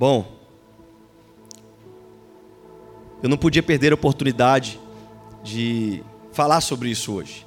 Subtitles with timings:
[0.00, 0.24] Bom,
[3.22, 4.80] eu não podia perder a oportunidade
[5.44, 7.46] de falar sobre isso hoje.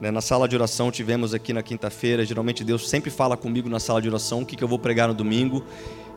[0.00, 2.24] Né, na sala de oração tivemos aqui na quinta-feira.
[2.24, 5.14] Geralmente Deus sempre fala comigo na sala de oração o que eu vou pregar no
[5.14, 5.64] domingo.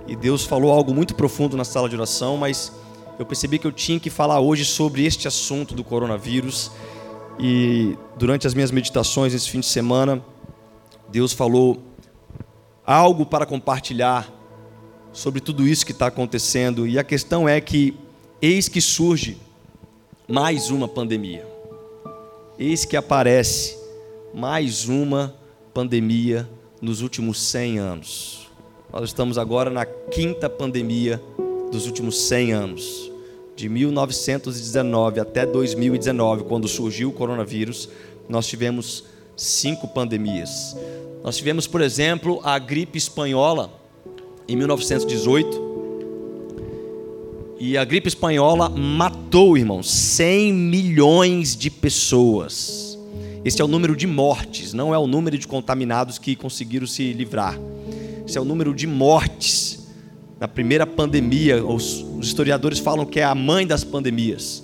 [0.08, 2.74] E Deus falou algo muito profundo na sala de oração, mas
[3.20, 6.72] eu percebi que eu tinha que falar hoje sobre este assunto do coronavírus.
[7.38, 10.20] E durante as minhas meditações esse fim de semana,
[11.10, 11.80] Deus falou
[12.84, 14.42] algo para compartilhar
[15.14, 16.88] sobre tudo isso que está acontecendo.
[16.88, 17.96] E a questão é que,
[18.42, 19.38] eis que surge
[20.28, 21.48] mais uma pandemia.
[22.58, 23.78] Eis que aparece
[24.34, 25.34] mais uma
[25.74, 26.50] pandemia
[26.82, 28.52] nos últimos 100 anos.
[28.92, 31.22] Nós estamos agora na quinta pandemia
[31.72, 33.12] dos últimos 100 anos.
[33.56, 37.88] De 1919 até 2019, quando surgiu o coronavírus,
[38.28, 39.04] nós tivemos
[39.38, 40.76] cinco pandemias.
[41.24, 43.83] Nós tivemos, por exemplo, a gripe espanhola
[44.48, 45.74] em 1918.
[47.60, 52.98] E a gripe espanhola matou, irmãos, 100 milhões de pessoas.
[53.46, 57.14] Esse é o número de mortes, não é o número de contaminados que conseguiram se
[57.14, 57.60] livrar.
[58.28, 59.88] Esse é o número de mortes.
[60.40, 64.64] Na primeira pandemia, os, historiadores falam que é a mãe das pandemias.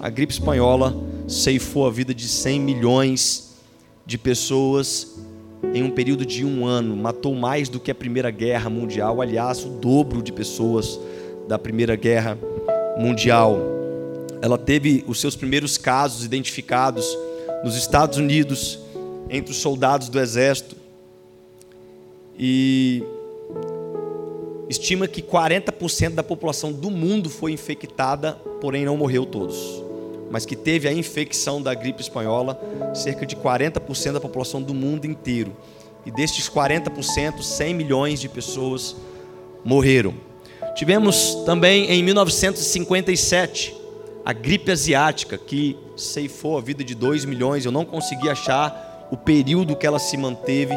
[0.00, 0.94] A gripe espanhola
[1.28, 3.54] ceifou a vida de 100 milhões
[4.06, 5.13] de pessoas
[5.72, 9.64] em um período de um ano, matou mais do que a Primeira Guerra Mundial, aliás,
[9.64, 10.98] o dobro de pessoas
[11.48, 12.38] da Primeira Guerra
[12.98, 13.58] Mundial.
[14.42, 17.06] Ela teve os seus primeiros casos identificados
[17.62, 18.78] nos Estados Unidos,
[19.30, 20.76] entre os soldados do exército.
[22.38, 23.02] E
[24.68, 29.83] estima que 40% da população do mundo foi infectada, porém não morreu todos.
[30.34, 32.60] Mas que teve a infecção da gripe espanhola,
[32.92, 35.56] cerca de 40% da população do mundo inteiro.
[36.04, 38.96] E destes 40%, 100 milhões de pessoas
[39.64, 40.12] morreram.
[40.74, 43.76] Tivemos também em 1957
[44.24, 47.64] a gripe asiática, que ceifou a vida de 2 milhões.
[47.64, 50.74] Eu não consegui achar o período que ela se manteve,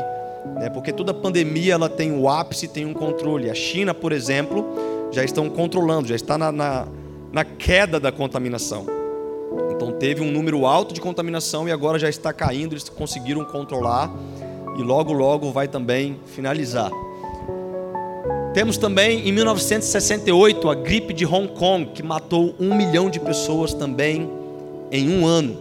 [0.59, 3.49] né, porque toda pandemia ela tem o ápice, tem um controle.
[3.49, 4.63] A China, por exemplo,
[5.11, 6.87] já estão controlando, já está na, na,
[7.31, 8.96] na queda da contaminação.
[9.71, 14.11] Então teve um número alto de contaminação e agora já está caindo, eles conseguiram controlar
[14.77, 16.91] e logo logo vai também finalizar.
[18.53, 23.73] Temos também em 1968 a gripe de Hong Kong, que matou um milhão de pessoas
[23.73, 24.29] também
[24.91, 25.57] em um ano.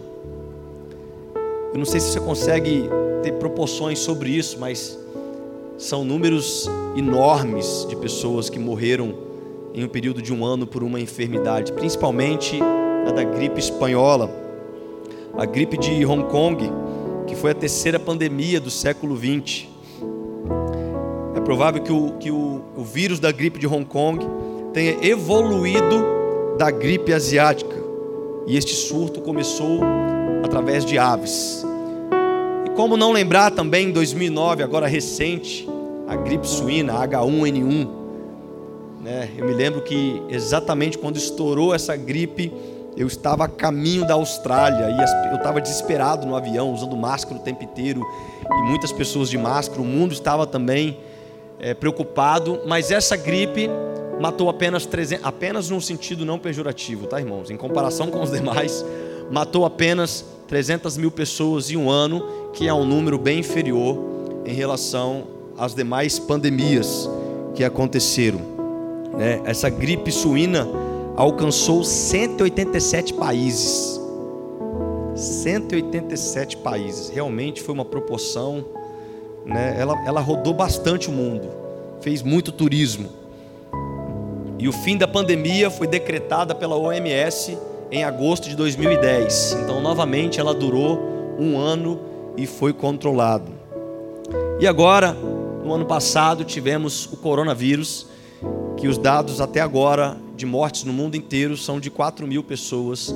[1.71, 2.89] Eu não sei se você consegue
[3.21, 4.97] ter proporções sobre isso, mas
[5.77, 9.13] são números enormes de pessoas que morreram
[9.75, 12.59] em um período de um ano por uma enfermidade, principalmente
[13.07, 14.29] a da gripe espanhola.
[15.37, 16.69] A gripe de Hong Kong,
[17.27, 19.77] que foi a terceira pandemia do século XX
[21.47, 24.19] provável que o, que o, o vírus da gripe de Hong Kong
[24.73, 26.03] tenha evoluído
[26.57, 27.73] da gripe asiática.
[28.45, 29.79] E este surto começou
[30.43, 31.65] através de aves.
[32.65, 35.65] E como não lembrar também em 2009, agora recente,
[36.05, 37.87] a gripe suína, H1N1.
[39.01, 39.29] Né?
[39.37, 42.51] Eu me lembro que exatamente quando estourou essa gripe,
[42.97, 47.43] eu estava a caminho da Austrália e eu estava desesperado no avião, usando máscara o
[47.43, 48.01] tempo inteiro
[48.43, 49.79] e muitas pessoas de máscara.
[49.79, 50.97] O mundo estava também
[51.59, 53.69] é, preocupado, mas essa gripe
[54.19, 57.51] matou apenas 300, apenas num sentido não pejorativo, tá, irmãos?
[57.51, 58.83] Em comparação com os demais,
[59.31, 63.95] matou apenas 300 mil pessoas em um ano, que é um número bem inferior
[64.43, 65.25] em relação
[65.55, 67.07] às demais pandemias
[67.53, 68.39] que aconteceram.
[69.15, 69.39] Né?
[69.45, 70.67] Essa gripe suína
[71.17, 73.99] alcançou 187 países.
[75.15, 77.09] 187 países.
[77.09, 78.63] Realmente foi uma proporção
[79.47, 81.49] né, ela, ela rodou bastante o mundo,
[82.01, 83.09] fez muito turismo.
[84.59, 87.57] E o fim da pandemia foi decretada pela OMS
[87.89, 89.57] em agosto de 2010.
[89.63, 90.99] Então, novamente, ela durou
[91.39, 91.99] um ano
[92.35, 93.51] e foi controlado.
[94.59, 95.13] E agora,
[95.63, 98.07] no ano passado, tivemos o coronavírus,
[98.77, 103.13] que os dados até agora de mortes no mundo inteiro são de 4 mil pessoas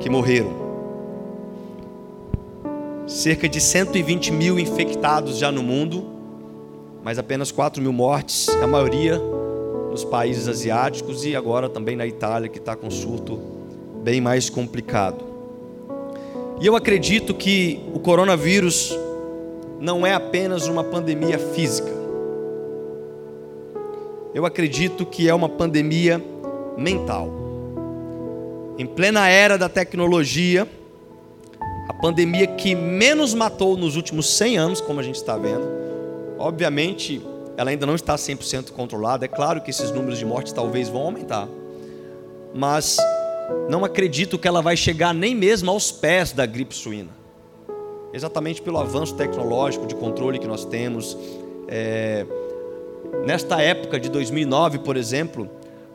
[0.00, 0.70] que morreram
[3.10, 6.04] cerca de 120 mil infectados já no mundo,
[7.02, 9.20] mas apenas 4 mil mortes, a maioria
[9.90, 13.38] nos países asiáticos e agora também na Itália, que está com surto
[14.04, 15.24] bem mais complicado.
[16.60, 18.96] E eu acredito que o coronavírus
[19.80, 21.99] não é apenas uma pandemia física.
[24.32, 26.22] Eu acredito que é uma pandemia
[26.76, 27.28] mental.
[28.78, 30.68] Em plena era da tecnologia,
[31.88, 35.66] a pandemia que menos matou nos últimos 100 anos, como a gente está vendo.
[36.38, 37.20] Obviamente,
[37.56, 39.24] ela ainda não está 100% controlada.
[39.24, 41.48] É claro que esses números de mortes talvez vão aumentar,
[42.54, 42.96] mas
[43.68, 47.10] não acredito que ela vai chegar nem mesmo aos pés da gripe suína.
[48.12, 51.18] Exatamente pelo avanço tecnológico de controle que nós temos.
[51.68, 52.24] É...
[53.26, 55.48] Nesta época de 2009, por exemplo,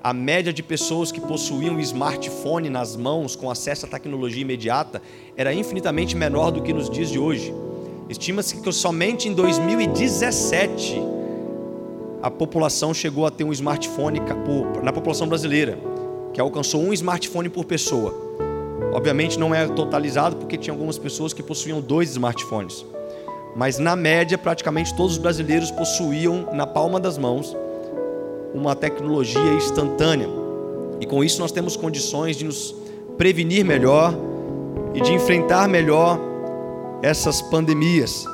[0.04, 5.02] a média de pessoas que possuíam smartphone nas mãos com acesso à tecnologia imediata
[5.36, 7.52] era infinitamente menor do que nos dias de hoje.
[8.08, 11.02] Estima-se que somente em 2017
[12.22, 14.22] a população chegou a ter um smartphone
[14.84, 15.80] na população brasileira,
[16.34, 18.14] que alcançou um smartphone por pessoa.
[18.94, 22.86] Obviamente não é totalizado porque tinha algumas pessoas que possuíam dois smartphones.
[23.56, 27.56] Mas na média, praticamente todos os brasileiros possuíam na palma das mãos
[28.54, 30.28] uma tecnologia instantânea.
[31.00, 32.76] E com isso nós temos condições de nos
[33.18, 34.14] prevenir melhor
[34.94, 36.20] e de enfrentar melhor
[37.02, 38.26] essas pandemias.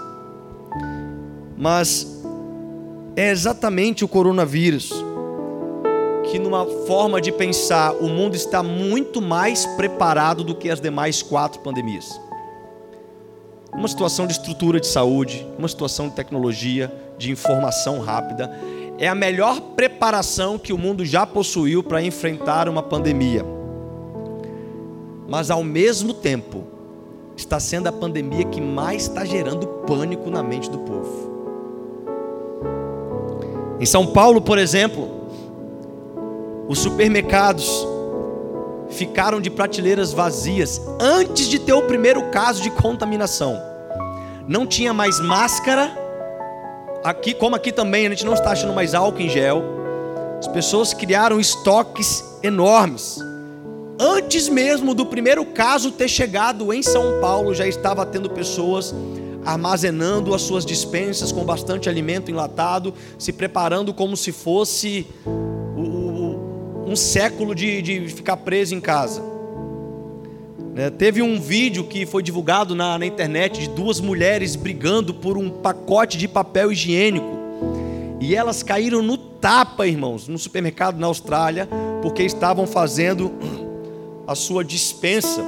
[1.56, 2.24] Mas
[3.16, 4.92] é exatamente o coronavírus
[6.32, 11.22] que, numa forma de pensar, o mundo está muito mais preparado do que as demais
[11.22, 12.20] quatro pandemias.
[13.74, 18.52] Uma situação de estrutura de saúde, uma situação de tecnologia, de informação rápida,
[18.98, 23.46] é a melhor preparação que o mundo já possuiu para enfrentar uma pandemia.
[25.28, 26.64] Mas ao mesmo tempo,
[27.36, 31.32] está sendo a pandemia que mais está gerando pânico na mente do povo.
[33.80, 35.10] Em São Paulo, por exemplo,
[36.68, 37.88] os supermercados
[38.92, 43.60] ficaram de prateleiras vazias antes de ter o primeiro caso de contaminação.
[44.48, 45.98] Não tinha mais máscara
[47.04, 49.64] aqui, como aqui também, a gente não está achando mais álcool em gel.
[50.40, 53.20] As pessoas criaram estoques enormes.
[54.00, 58.94] Antes mesmo do primeiro caso ter chegado em São Paulo, já estava tendo pessoas
[59.46, 65.08] armazenando as suas dispensas com bastante alimento enlatado, se preparando como se fosse
[66.92, 69.24] um século de, de ficar preso em casa.
[70.74, 70.90] Né?
[70.90, 75.50] Teve um vídeo que foi divulgado na, na internet de duas mulheres brigando por um
[75.50, 77.40] pacote de papel higiênico.
[78.20, 81.68] E elas caíram no tapa, irmãos, no supermercado na Austrália,
[82.02, 83.32] porque estavam fazendo
[84.28, 85.42] a sua dispensa.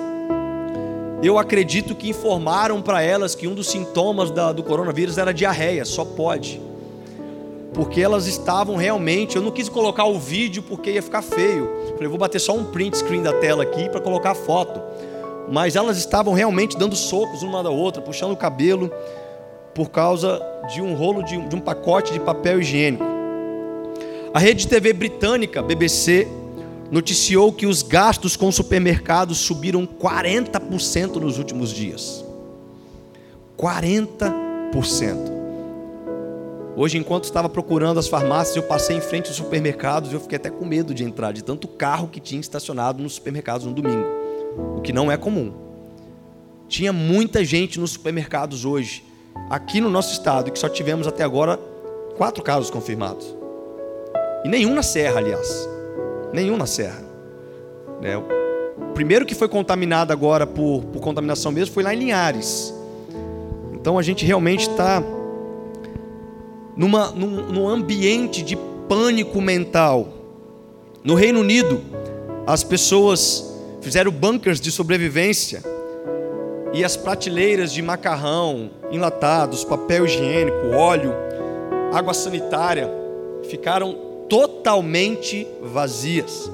[1.21, 5.85] Eu acredito que informaram para elas que um dos sintomas da, do coronavírus era diarreia,
[5.85, 6.59] só pode.
[7.73, 9.35] Porque elas estavam realmente.
[9.35, 11.69] Eu não quis colocar o vídeo porque ia ficar feio.
[11.93, 14.81] Falei, vou bater só um print screen da tela aqui para colocar a foto
[15.49, 18.91] mas elas estavam realmente dando socos uma da outra, puxando o cabelo,
[19.73, 20.41] por causa
[20.73, 23.03] de um rolo de, de um pacote de papel higiênico.
[24.33, 26.27] A rede de TV britânica, BBC,
[26.91, 32.23] noticiou que os gastos com supermercados subiram 40% nos últimos dias.
[33.57, 35.42] 40%.
[36.75, 40.37] Hoje, enquanto estava procurando as farmácias, eu passei em frente aos supermercados e eu fiquei
[40.37, 44.23] até com medo de entrar, de tanto carro que tinha estacionado nos supermercados no domingo
[44.57, 45.51] o que não é comum.
[46.67, 49.03] Tinha muita gente nos supermercados hoje,
[49.49, 51.59] aqui no nosso estado, que só tivemos até agora
[52.17, 53.35] quatro casos confirmados.
[54.43, 55.69] E nenhum na Serra, aliás.
[56.31, 57.01] Nenhum na Serra.
[58.01, 62.73] É, o primeiro que foi contaminado agora por, por contaminação mesmo foi lá em Linhares.
[63.73, 65.01] Então a gente realmente está
[66.75, 68.55] numa, num, num ambiente de
[68.87, 70.07] pânico mental.
[71.03, 71.81] No Reino Unido,
[72.45, 75.61] as pessoas fizeram bunkers de sobrevivência
[76.73, 81.13] e as prateleiras de macarrão, enlatados, papel higiênico, óleo,
[81.93, 82.89] água sanitária
[83.43, 83.95] ficaram
[84.27, 86.51] totalmente vazias.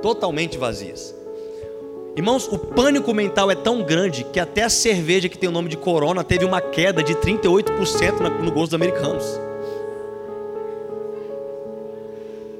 [0.00, 1.14] Totalmente vazias.
[2.14, 5.70] Irmãos, o pânico mental é tão grande que até a cerveja que tem o nome
[5.70, 9.24] de Corona teve uma queda de 38% no gosto dos americanos.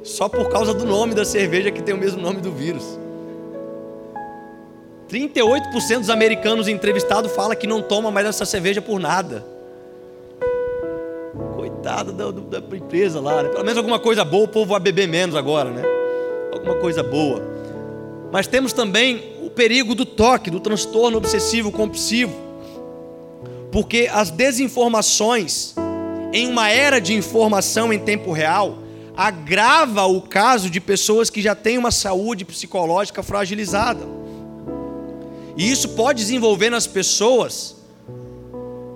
[0.03, 2.99] Só por causa do nome da cerveja que tem o mesmo nome do vírus.
[5.11, 9.45] 38% dos americanos entrevistados fala que não toma mais essa cerveja por nada.
[11.55, 13.51] Coitado da, da empresa lá, né?
[13.51, 15.83] Pelo menos alguma coisa boa, o povo vai beber menos agora, né?
[16.55, 17.43] Alguma coisa boa.
[18.33, 22.33] Mas temos também perigo do toque, do transtorno obsessivo compulsivo.
[23.71, 25.75] Porque as desinformações,
[26.33, 28.79] em uma era de informação em tempo real,
[29.17, 34.07] agrava o caso de pessoas que já têm uma saúde psicológica fragilizada.
[35.57, 37.77] E isso pode desenvolver nas pessoas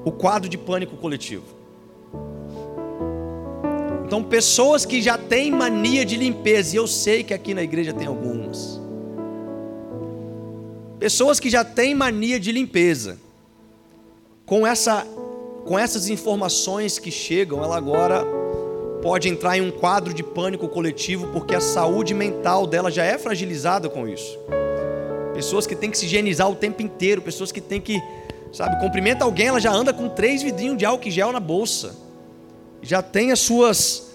[0.05, 1.45] o quadro de pânico coletivo.
[4.07, 7.93] Então, pessoas que já têm mania de limpeza, e eu sei que aqui na igreja
[7.93, 8.81] tem algumas.
[10.99, 13.19] Pessoas que já têm mania de limpeza,
[14.47, 15.07] com essa
[15.67, 18.25] com essas informações que chegam, ela agora
[19.03, 23.19] pode entrar em um quadro de pânico coletivo, porque a saúde mental dela já é
[23.19, 24.38] fragilizada com isso.
[25.35, 28.00] Pessoas que têm que se higienizar o tempo inteiro, pessoas que têm que,
[28.53, 31.97] sabe, cumprimenta alguém, ela já anda com três vidrinhos de álcool gel na bolsa.
[32.81, 34.07] Já tem as suas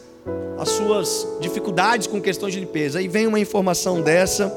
[0.57, 2.99] as suas dificuldades com questões de limpeza.
[2.99, 4.53] Aí vem uma informação dessa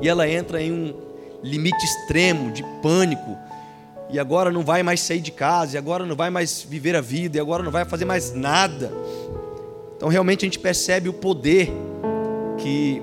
[0.00, 1.05] e ela entra em um
[1.46, 3.36] limite extremo de pânico.
[4.10, 7.00] E agora não vai mais sair de casa, e agora não vai mais viver a
[7.00, 8.92] vida, e agora não vai fazer mais nada.
[9.96, 11.72] Então realmente a gente percebe o poder
[12.58, 13.02] que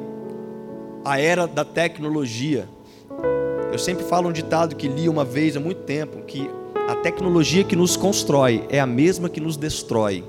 [1.04, 2.68] a era da tecnologia.
[3.72, 6.50] Eu sempre falo um ditado que li uma vez há muito tempo, que
[6.88, 10.24] a tecnologia que nos constrói é a mesma que nos destrói.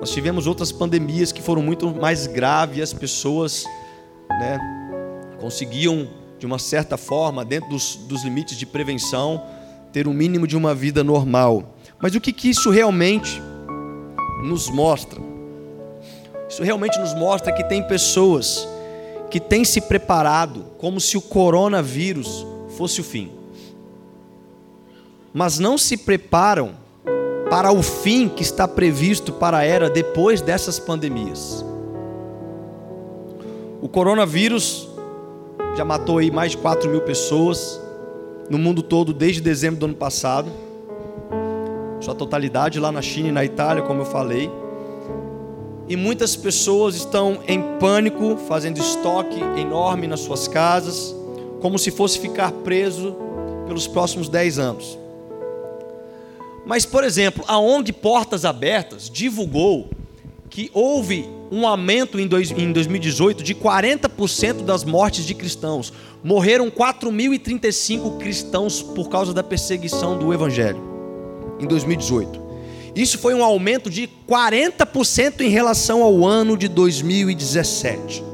[0.00, 3.64] Nós tivemos outras pandemias que foram muito mais graves as pessoas
[4.28, 4.58] né,
[5.40, 9.42] conseguiam, de uma certa forma, dentro dos, dos limites de prevenção,
[9.92, 11.74] ter o um mínimo de uma vida normal.
[12.00, 13.42] Mas o que, que isso realmente
[14.42, 15.20] nos mostra?
[16.48, 18.66] Isso realmente nos mostra que tem pessoas
[19.30, 23.30] que têm se preparado como se o coronavírus fosse o fim,
[25.34, 26.74] mas não se preparam
[27.50, 31.64] para o fim que está previsto para a era depois dessas pandemias.
[33.80, 34.88] O coronavírus
[35.78, 37.80] já matou aí mais de 4 mil pessoas
[38.50, 40.50] no mundo todo desde dezembro do ano passado.
[42.00, 44.50] Sua totalidade lá na China e na Itália, como eu falei.
[45.86, 51.14] E muitas pessoas estão em pânico, fazendo estoque enorme nas suas casas,
[51.60, 53.14] como se fosse ficar preso
[53.64, 54.98] pelos próximos 10 anos.
[56.66, 59.90] Mas, por exemplo, a ONG Portas Abertas divulgou
[60.48, 65.92] que houve um aumento em 2018 de 40% das mortes de cristãos.
[66.22, 70.80] Morreram 4.035 cristãos por causa da perseguição do Evangelho
[71.60, 72.48] em 2018.
[72.94, 78.24] Isso foi um aumento de 40% em relação ao ano de 2017.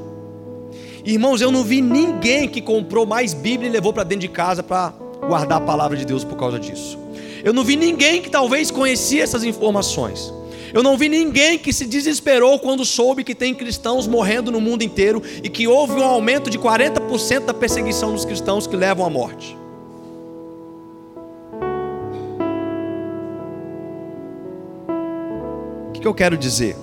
[1.03, 4.63] Irmãos, eu não vi ninguém que comprou mais Bíblia e levou para dentro de casa
[4.63, 4.91] para
[5.27, 6.97] guardar a palavra de Deus por causa disso.
[7.43, 10.33] Eu não vi ninguém que talvez conhecia essas informações.
[10.75, 14.83] Eu não vi ninguém que se desesperou quando soube que tem cristãos morrendo no mundo
[14.83, 19.09] inteiro e que houve um aumento de 40% da perseguição dos cristãos que levam à
[19.09, 19.57] morte.
[25.87, 26.75] O que, eu quero dizer?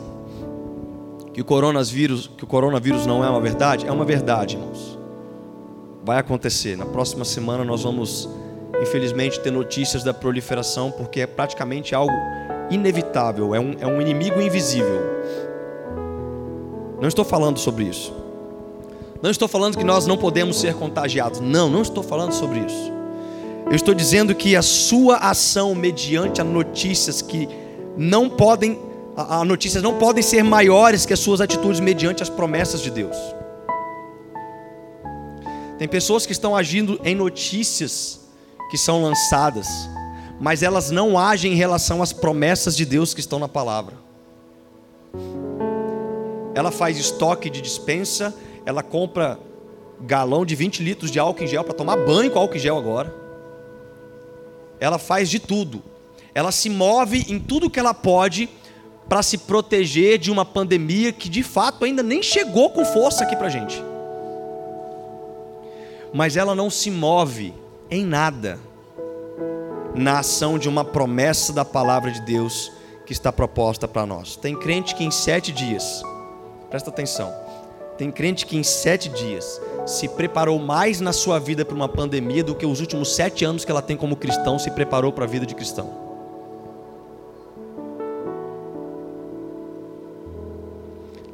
[1.35, 3.87] Que o coronavírus, que o coronavírus não é uma verdade?
[3.87, 4.99] É uma verdade, irmãos.
[6.03, 6.79] Vai acontecer.
[6.79, 8.27] Na próxima semana nós vamos
[8.83, 12.13] infelizmente, ter notícias da proliferação, porque é praticamente algo
[12.75, 15.01] inevitável, é um, é um inimigo invisível.
[17.01, 18.13] Não estou falando sobre isso.
[19.21, 21.41] Não estou falando que nós não podemos ser contagiados.
[21.41, 22.93] Não, não estou falando sobre isso.
[23.67, 27.49] Eu estou dizendo que a sua ação mediante a notícias que
[27.97, 28.79] não podem,
[29.17, 32.91] a, a notícias não podem ser maiores que as suas atitudes mediante as promessas de
[32.91, 33.17] Deus.
[35.79, 38.21] Tem pessoas que estão agindo em notícias
[38.71, 39.67] que são lançadas,
[40.41, 43.95] mas elas não agem em relação às promessas de Deus que estão na palavra.
[46.55, 48.35] Ela faz estoque de dispensa,
[48.67, 49.39] ela compra
[50.01, 52.77] galão de 20 litros de álcool em gel para tomar banho com álcool em gel
[52.77, 53.15] agora.
[54.81, 55.83] Ela faz de tudo.
[56.35, 58.49] Ela se move em tudo que ela pode
[59.09, 63.37] para se proteger de uma pandemia que de fato ainda nem chegou com força aqui
[63.37, 63.83] para gente.
[66.13, 67.55] Mas ela não se move
[67.91, 68.59] em nada
[69.95, 72.73] na ação de uma promessa da palavra de Deus
[73.05, 74.37] que está proposta para nós.
[74.37, 76.03] Tem crente que em sete dias,
[76.71, 77.33] presta atenção,
[77.99, 82.43] tem crente que em sete dias se preparou mais na sua vida para uma pandemia
[82.43, 85.29] do que os últimos sete anos que ela tem como cristão se preparou para a
[85.29, 86.01] vida de cristão.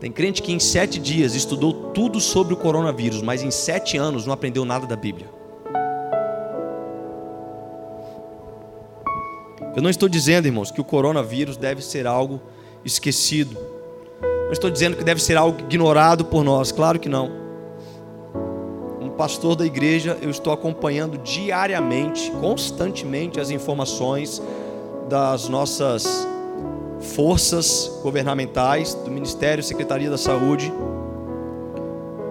[0.00, 4.26] Tem crente que em sete dias estudou tudo sobre o coronavírus, mas em sete anos
[4.26, 5.37] não aprendeu nada da Bíblia.
[9.78, 12.40] Eu não estou dizendo, irmãos, que o coronavírus deve ser algo
[12.84, 13.56] esquecido.
[14.46, 17.30] Não estou dizendo que deve ser algo ignorado por nós, claro que não.
[18.98, 24.42] Como pastor da igreja, eu estou acompanhando diariamente, constantemente, as informações
[25.08, 26.26] das nossas
[27.14, 30.72] forças governamentais, do Ministério, Secretaria da Saúde,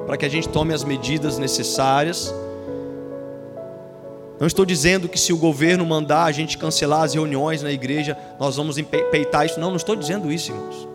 [0.05, 2.29] para que a gente tome as medidas necessárias
[4.39, 8.15] não estou dizendo que se o governo mandar a gente cancelar as reuniões na igreja,
[8.39, 8.79] nós vamos
[9.11, 9.59] peitar isso.
[9.59, 10.87] Não, não estou dizendo isso, irmãos.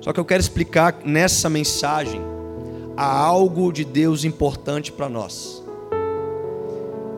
[0.00, 2.20] Só que eu quero explicar nessa mensagem
[2.96, 5.62] há algo de Deus importante para nós.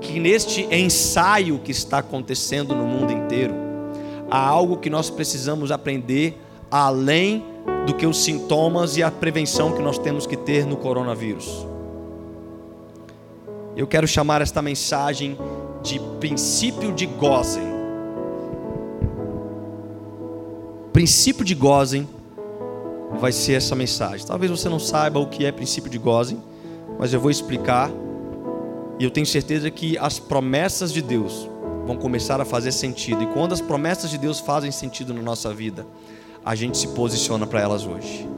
[0.01, 3.55] que neste ensaio que está acontecendo no mundo inteiro,
[4.29, 7.45] há algo que nós precisamos aprender além
[7.87, 11.70] do que os sintomas e a prevenção que nós temos que ter no coronavírus.
[13.81, 15.39] Eu quero chamar esta mensagem
[15.83, 17.65] de princípio de Gozen.
[20.93, 22.07] Princípio de Gozen
[23.19, 24.27] vai ser essa mensagem.
[24.27, 26.43] Talvez você não saiba o que é princípio de Gozen,
[26.99, 27.91] mas eu vou explicar.
[28.99, 31.49] E eu tenho certeza que as promessas de Deus
[31.87, 33.23] vão começar a fazer sentido.
[33.23, 35.87] E quando as promessas de Deus fazem sentido na nossa vida,
[36.45, 38.29] a gente se posiciona para elas hoje.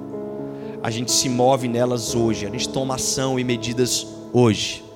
[0.80, 2.46] A gente se move nelas hoje.
[2.46, 4.91] A gente toma ação e medidas hoje.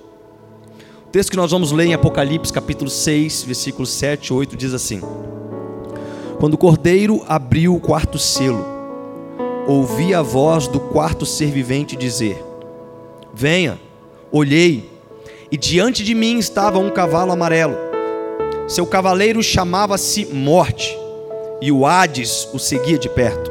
[1.07, 4.75] O texto que nós vamos ler em Apocalipse, capítulo 6, versículos 7 e 8, diz
[4.75, 5.01] assim:
[6.41, 8.63] Quando o cordeiro abriu o quarto selo,
[9.69, 12.45] ouvi a voz do quarto ser vivente dizer:
[13.33, 13.81] Venha,
[14.33, 14.91] olhei,
[15.51, 17.77] e diante de mim estava um cavalo amarelo.
[18.67, 20.99] Seu cavaleiro chamava-se Morte,
[21.63, 23.51] e o Hades o seguia de perto.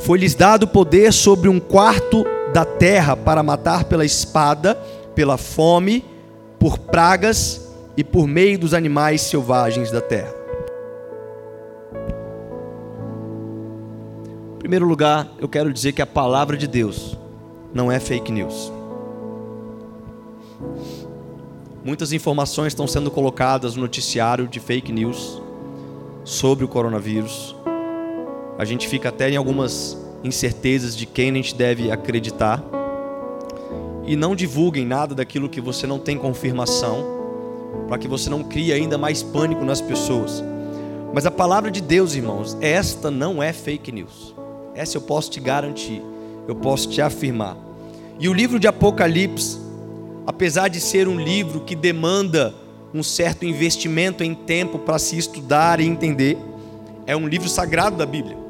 [0.00, 4.74] Foi-lhes dado poder sobre um quarto da terra para matar pela espada,
[5.14, 6.04] pela fome,
[6.64, 10.34] por pragas e por meio dos animais selvagens da terra.
[14.54, 17.18] Em primeiro lugar, eu quero dizer que a palavra de Deus
[17.74, 18.72] não é fake news.
[21.84, 25.42] Muitas informações estão sendo colocadas no noticiário de fake news
[26.24, 27.54] sobre o coronavírus.
[28.56, 32.64] A gente fica até em algumas incertezas de quem a gente deve acreditar.
[34.06, 37.04] E não divulguem nada daquilo que você não tem confirmação,
[37.88, 40.42] para que você não crie ainda mais pânico nas pessoas.
[41.12, 44.34] Mas a palavra de Deus, irmãos, esta não é fake news.
[44.74, 46.02] Essa eu posso te garantir,
[46.48, 47.56] eu posso te afirmar.
[48.18, 49.64] E o livro de Apocalipse
[50.26, 52.54] apesar de ser um livro que demanda
[52.92, 56.38] um certo investimento em tempo para se estudar e entender,
[57.06, 58.43] é um livro sagrado da Bíblia.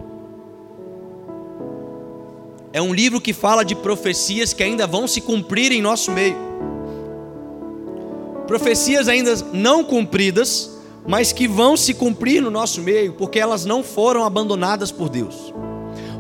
[2.75, 6.37] É um livro que fala de profecias que ainda vão se cumprir em nosso meio.
[8.49, 13.85] Profecias ainda não cumpridas, mas que vão se cumprir no nosso meio, porque elas não
[13.85, 15.55] foram abandonadas por Deus,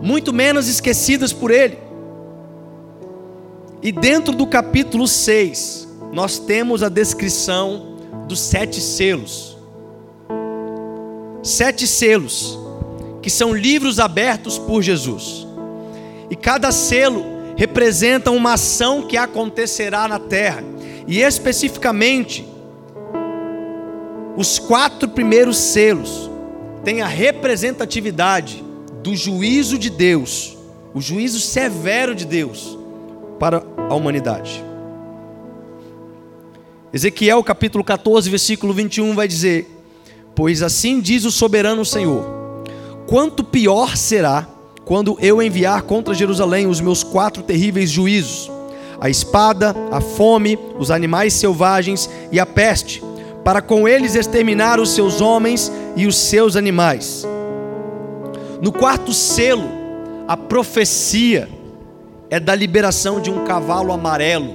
[0.00, 1.76] muito menos esquecidas por Ele.
[3.82, 7.96] E dentro do capítulo 6, nós temos a descrição
[8.28, 9.58] dos sete selos.
[11.42, 12.56] Sete selos,
[13.20, 15.44] que são livros abertos por Jesus.
[16.34, 17.24] E cada selo
[17.56, 20.64] representa uma ação que acontecerá na terra.
[21.06, 22.44] E especificamente,
[24.36, 26.28] os quatro primeiros selos
[26.82, 28.64] têm a representatividade
[29.00, 30.58] do juízo de Deus,
[30.92, 32.76] o juízo severo de Deus
[33.38, 34.64] para a humanidade.
[36.92, 39.70] Ezequiel capítulo 14, versículo 21 vai dizer:
[40.34, 42.24] Pois assim diz o soberano Senhor:
[43.06, 44.48] Quanto pior será
[44.84, 48.50] quando eu enviar contra Jerusalém os meus quatro terríveis juízos:
[49.00, 53.02] a espada, a fome, os animais selvagens e a peste,
[53.42, 57.26] para com eles exterminar os seus homens e os seus animais.
[58.60, 59.68] No quarto selo,
[60.26, 61.48] a profecia
[62.30, 64.54] é da liberação de um cavalo amarelo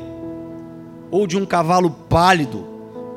[1.12, 2.66] ou de um cavalo pálido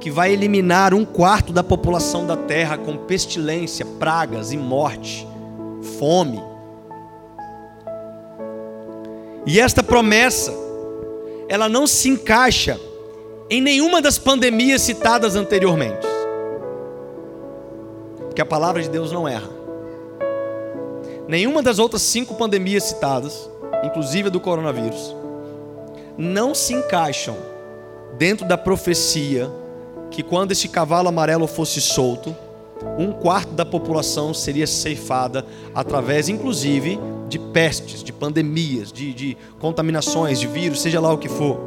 [0.01, 5.27] que vai eliminar um quarto da população da terra com pestilência, pragas e morte,
[5.99, 6.52] fome.
[9.47, 10.53] E esta promessa,
[11.49, 12.79] ela não se encaixa
[13.51, 16.07] em nenhuma das pandemias citadas anteriormente.
[18.19, 19.51] Porque a palavra de Deus não erra.
[21.29, 23.53] Nenhuma das outras cinco pandemias citadas
[23.83, 25.15] inclusive a do coronavírus,
[26.17, 27.37] não se encaixam
[28.17, 29.51] dentro da profecia
[30.11, 32.35] que quando esse cavalo amarelo fosse solto,
[32.99, 36.99] um quarto da população seria ceifada através, inclusive,
[37.33, 41.59] de pestes, de pandemias, de, de contaminações, de vírus, seja lá o que for.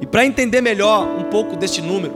[0.00, 2.12] E para entender melhor um pouco deste número,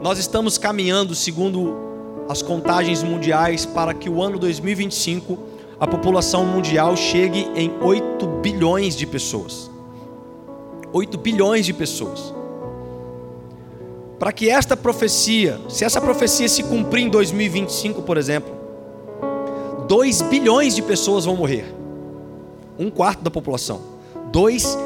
[0.00, 5.38] nós estamos caminhando, segundo as contagens mundiais, para que o ano 2025
[5.78, 9.70] a população mundial chegue em 8 bilhões de pessoas.
[10.94, 12.32] 8 bilhões de pessoas.
[14.18, 18.57] Para que esta profecia, se essa profecia se cumprir em 2025, por exemplo,
[19.88, 21.64] 2 bilhões de pessoas vão morrer.
[22.78, 23.80] Um quarto da população.
[24.30, 24.76] 2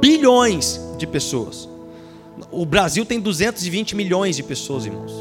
[0.00, 1.68] bilhões de pessoas.
[2.50, 5.12] O Brasil tem 220 milhões de pessoas, irmãos.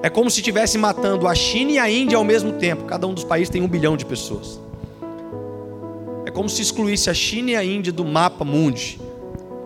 [0.00, 2.84] É como se estivesse matando a China e a Índia ao mesmo tempo.
[2.84, 4.60] Cada um dos países tem um bilhão de pessoas.
[6.24, 9.00] É como se excluísse a China e a Índia do mapa mundi.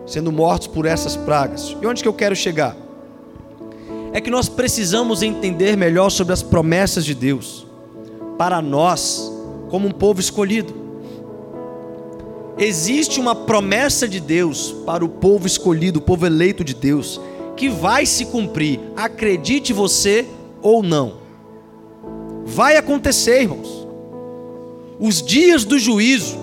[0.07, 1.77] sendo mortos por essas pragas.
[1.81, 2.77] E onde que eu quero chegar?
[4.13, 7.67] É que nós precisamos entender melhor sobre as promessas de Deus
[8.39, 9.33] para nós,
[9.71, 10.75] como um povo escolhido.
[12.57, 17.21] Existe uma promessa de Deus para o povo escolhido, o povo eleito de Deus,
[17.57, 20.27] que vai se cumprir, acredite você
[20.63, 21.15] ou não.
[22.45, 23.87] Vai acontecer, irmãos.
[25.01, 26.39] Os dias do juízo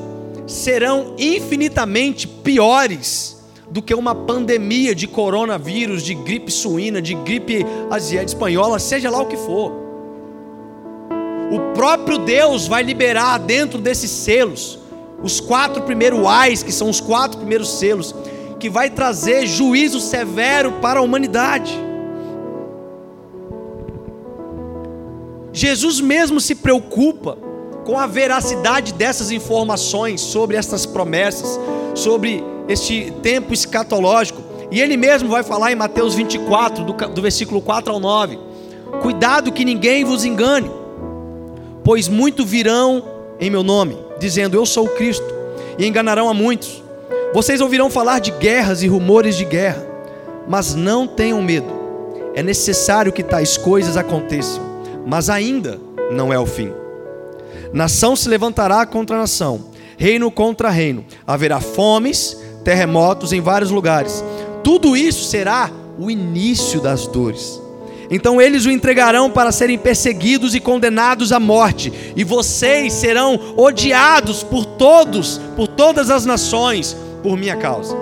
[0.46, 8.34] serão infinitamente piores do que uma pandemia de coronavírus, de gripe suína, de gripe asiática,
[8.34, 9.81] espanhola, seja lá o que for.
[11.52, 14.80] O próprio Deus vai liberar dentro desses selos
[15.22, 18.16] os quatro primeiros ais, que são os quatro primeiros selos,
[18.58, 21.78] que vai trazer juízo severo para a humanidade.
[25.52, 27.38] Jesus mesmo se preocupa
[27.86, 31.60] com a veracidade dessas informações sobre essas promessas,
[31.94, 34.42] sobre este tempo escatológico.
[34.72, 38.40] E ele mesmo vai falar em Mateus 24, do, do versículo 4 ao 9:
[39.02, 40.72] Cuidado que ninguém vos engane,
[41.84, 43.04] pois muito virão
[43.40, 45.26] em meu nome, dizendo eu sou o Cristo,
[45.78, 46.84] e enganarão a muitos.
[47.34, 49.86] Vocês ouvirão falar de guerras e rumores de guerra,
[50.48, 51.82] mas não tenham medo.
[52.36, 54.64] É necessário que tais coisas aconteçam,
[55.06, 55.80] mas ainda
[56.12, 56.72] não é o fim.
[57.74, 59.62] Nação se levantará contra nação,
[59.98, 61.06] reino contra reino.
[61.26, 64.24] Haverá fomes, terremotos em vários lugares.
[64.64, 67.62] Tudo isso será o início das dores.
[68.12, 74.44] Então eles o entregarão para serem perseguidos e condenados à morte, e vocês serão odiados
[74.44, 77.96] por todos, por todas as nações, por minha causa.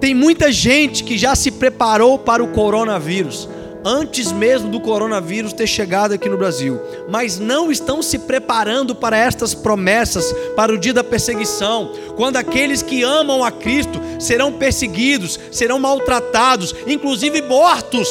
[0.00, 3.48] Tem muita gente que já se preparou para o coronavírus,
[3.84, 9.16] antes mesmo do coronavírus ter chegado aqui no Brasil, mas não estão se preparando para
[9.16, 15.38] estas promessas, para o dia da perseguição, quando aqueles que amam a Cristo serão perseguidos,
[15.50, 18.08] serão maltratados, inclusive mortos,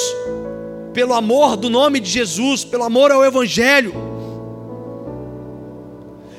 [0.94, 4.12] pelo amor do nome de Jesus, pelo amor ao Evangelho.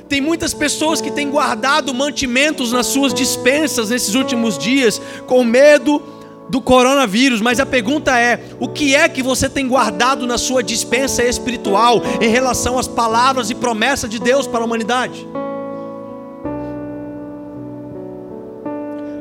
[0.08, 6.02] Tem muitas pessoas que têm guardado mantimentos nas suas dispensas nesses últimos dias, com medo
[6.52, 10.62] do coronavírus, mas a pergunta é: o que é que você tem guardado na sua
[10.62, 15.26] dispensa espiritual em relação às palavras e promessas de Deus para a humanidade?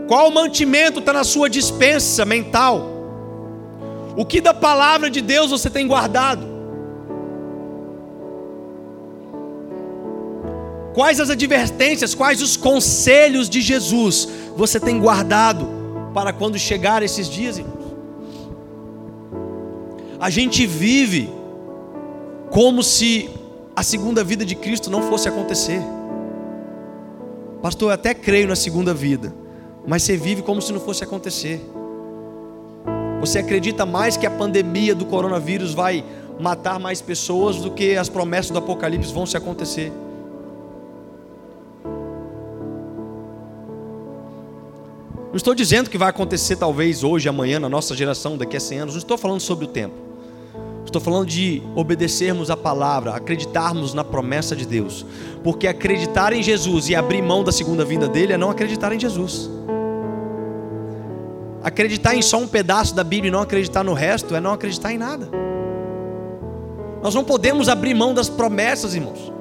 [0.10, 2.86] Qual mantimento está na sua dispensa mental?
[4.17, 6.46] O que da palavra de Deus você tem guardado?
[10.94, 15.81] Quais as advertências, quais os conselhos de Jesus você tem guardado?
[16.13, 17.91] Para quando chegar esses dias, irmãos.
[20.19, 21.34] A gente vive
[22.50, 23.30] como se
[23.76, 25.82] a segunda vida de Cristo não fosse acontecer.
[27.62, 29.34] Pastor, eu até creio na segunda vida,
[29.88, 31.62] mas você vive como se não fosse acontecer.
[33.19, 36.04] Você acredita mais que a pandemia do coronavírus vai
[36.39, 39.91] matar mais pessoas do que as promessas do Apocalipse vão se acontecer.
[45.32, 48.80] Não estou dizendo que vai acontecer talvez hoje, amanhã, na nossa geração, daqui a 100
[48.80, 48.96] anos.
[48.96, 49.96] Não estou falando sobre o tempo.
[50.84, 55.06] Estou falando de obedecermos a palavra, acreditarmos na promessa de Deus.
[55.41, 59.00] Porque acreditar em Jesus e abrir mão da segunda vinda dele é não acreditar em
[59.00, 59.50] Jesus.
[61.63, 64.91] Acreditar em só um pedaço da Bíblia e não acreditar no resto é não acreditar
[64.91, 65.30] em nada.
[67.02, 69.32] Nós não podemos abrir mão das promessas, irmãos.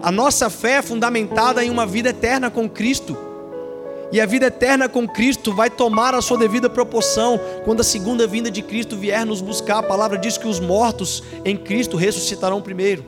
[0.00, 3.25] A nossa fé é fundamentada em uma vida eterna com Cristo.
[4.12, 8.26] E a vida eterna com Cristo vai tomar a sua devida proporção quando a segunda
[8.26, 9.78] vinda de Cristo vier nos buscar.
[9.78, 13.04] A palavra diz que os mortos em Cristo ressuscitarão primeiro.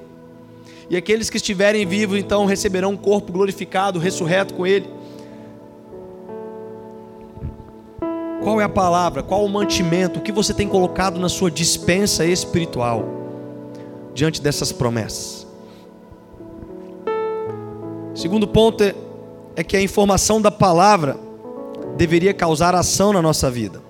[0.90, 4.88] E aqueles que estiverem vivos então receberão um corpo glorificado, ressurreto com Ele.
[8.42, 9.22] Qual é a palavra?
[9.22, 10.18] Qual o mantimento?
[10.18, 13.04] O que você tem colocado na sua dispensa espiritual
[14.14, 15.46] diante dessas promessas?
[18.14, 18.94] Segundo ponto é
[19.58, 21.18] é que a informação da palavra
[21.96, 23.82] deveria causar ação na nossa vida.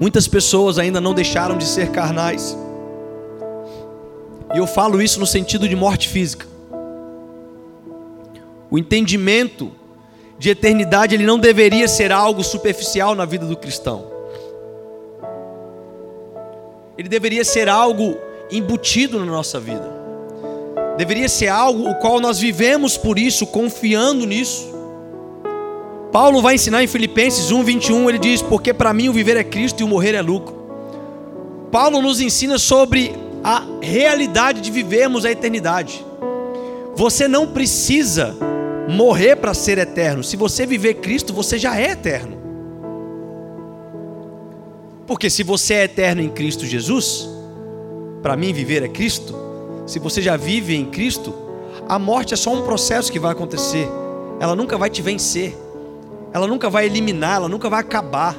[0.00, 2.56] Muitas pessoas ainda não deixaram de ser carnais.
[4.54, 6.46] E eu falo isso no sentido de morte física.
[8.70, 9.70] O entendimento
[10.38, 14.06] de eternidade ele não deveria ser algo superficial na vida do cristão.
[16.96, 18.16] Ele deveria ser algo
[18.50, 19.98] embutido na nossa vida.
[20.96, 24.74] Deveria ser algo o qual nós vivemos por isso, confiando nisso.
[26.10, 29.80] Paulo vai ensinar em Filipenses 1:21, ele diz: "Porque para mim o viver é Cristo
[29.80, 30.56] e o morrer é lucro".
[31.70, 36.04] Paulo nos ensina sobre a realidade de vivermos a eternidade.
[36.96, 38.34] Você não precisa
[38.88, 40.24] morrer para ser eterno.
[40.24, 42.36] Se você viver Cristo, você já é eterno.
[45.06, 47.28] Porque se você é eterno em Cristo Jesus,
[48.22, 49.34] para mim viver é Cristo.
[49.86, 51.34] Se você já vive em Cristo,
[51.88, 53.88] a morte é só um processo que vai acontecer.
[54.40, 55.56] Ela nunca vai te vencer.
[56.32, 58.36] Ela nunca vai eliminar, ela nunca vai acabar.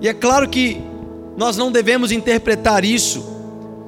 [0.00, 0.82] E é claro que
[1.36, 3.24] nós não devemos interpretar isso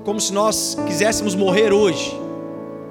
[0.04, 2.16] como se nós quiséssemos morrer hoje.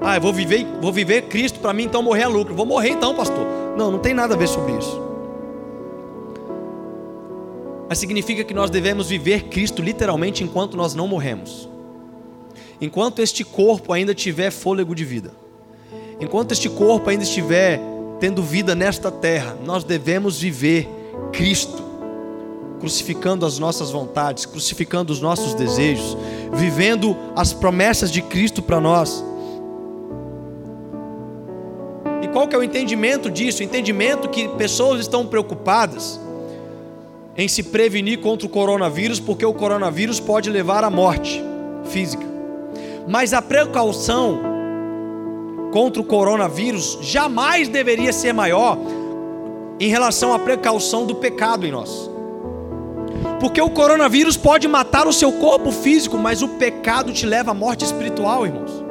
[0.02, 2.54] Ah, eu vou viver, vou viver Cristo para mim, então morrer é lucro.
[2.54, 3.46] Vou morrer então, pastor.
[3.78, 5.02] Não, não tem nada a ver sobre isso.
[7.88, 11.70] Mas significa que nós devemos viver Cristo literalmente enquanto nós não morremos.
[12.82, 15.32] Enquanto este corpo ainda tiver fôlego de vida.
[16.20, 17.80] Enquanto este corpo ainda estiver
[18.20, 20.90] tendo vida nesta terra, nós devemos viver
[21.32, 21.84] Cristo,
[22.80, 26.18] crucificando as nossas vontades, crucificando os nossos desejos,
[26.54, 29.24] vivendo as promessas de Cristo para nós.
[32.22, 33.62] E qual que é o entendimento disso?
[33.62, 36.20] O entendimento que pessoas estão preocupadas
[37.38, 41.44] em se prevenir contra o coronavírus, porque o coronavírus pode levar à morte
[41.86, 42.26] física.
[43.08, 44.40] Mas a precaução
[45.72, 48.78] contra o coronavírus jamais deveria ser maior
[49.80, 52.10] em relação à precaução do pecado em nós.
[53.40, 57.54] Porque o coronavírus pode matar o seu corpo físico, mas o pecado te leva à
[57.54, 58.85] morte espiritual, irmãos.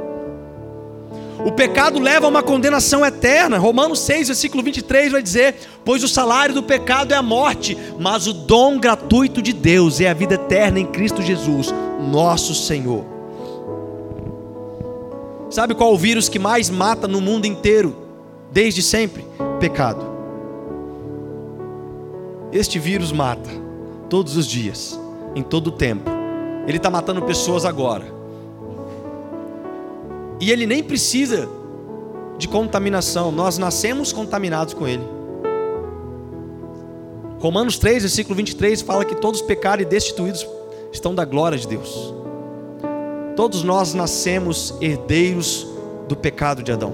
[1.45, 3.59] O pecado leva a uma condenação eterna.
[3.59, 8.27] Romanos 6, versículo 23 vai dizer: Pois o salário do pecado é a morte, mas
[8.27, 13.05] o dom gratuito de Deus é a vida eterna em Cristo Jesus, nosso Senhor.
[15.51, 17.95] Sabe qual o vírus que mais mata no mundo inteiro,
[18.51, 19.25] desde sempre?
[19.61, 20.15] Pecado.
[22.51, 23.51] Este vírus mata
[24.09, 24.99] todos os dias,
[25.35, 26.11] em todo o tempo.
[26.67, 28.14] Ele está matando pessoas agora.
[30.45, 31.49] E ele nem precisa
[32.37, 35.03] de contaminação, nós nascemos contaminados com ele.
[37.39, 40.47] Romanos 3, versículo 23 fala que todos pecaram e destituídos
[40.93, 42.13] estão da glória de Deus.
[43.35, 45.67] Todos nós nascemos herdeiros
[46.09, 46.93] do pecado de Adão.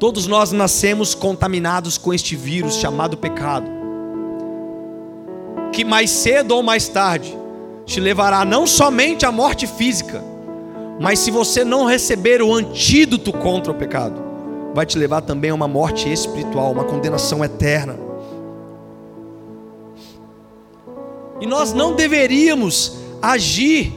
[0.00, 3.70] Todos nós nascemos contaminados com este vírus chamado pecado,
[5.72, 7.32] que mais cedo ou mais tarde
[7.86, 10.33] te levará não somente à morte física,
[11.00, 14.22] mas se você não receber o antídoto contra o pecado,
[14.72, 17.96] vai te levar também a uma morte espiritual, uma condenação eterna.
[21.40, 23.92] E nós não deveríamos agir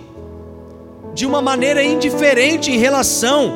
[1.13, 3.51] de uma maneira indiferente em relação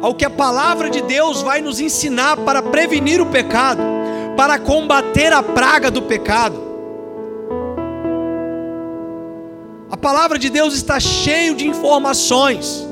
[0.00, 3.82] ao que a palavra de Deus vai nos ensinar para prevenir o pecado,
[4.36, 6.69] para combater a praga do pecado.
[9.90, 12.86] A palavra de Deus está cheio de informações.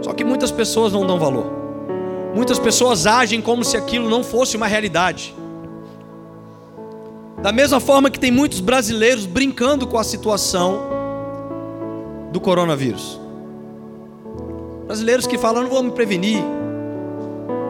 [0.00, 1.52] Só que muitas pessoas não dão valor.
[2.34, 5.34] Muitas pessoas agem como se aquilo não fosse uma realidade.
[7.42, 10.80] Da mesma forma que tem muitos brasileiros brincando com a situação
[12.32, 13.20] do coronavírus.
[14.86, 16.42] Brasileiros que falam, não vou me prevenir.